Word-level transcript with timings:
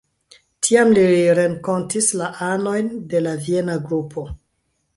Tiam 0.67 0.93
li 0.97 1.03
renkontis 1.41 2.09
la 2.23 2.31
anojn 2.47 2.91
de 3.15 3.25
la 3.29 3.37
Viena 3.45 3.79
Grupo. 3.87 4.29